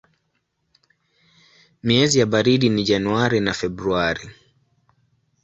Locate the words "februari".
3.53-4.29